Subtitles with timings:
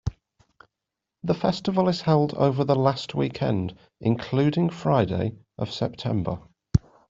[1.23, 6.39] The festival is held over the last weekend, including Friday, of September.